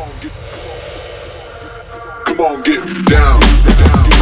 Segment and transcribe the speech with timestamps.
[0.00, 0.32] Come on, get,
[2.24, 3.40] come on, get, come on, get down,
[3.76, 4.19] down.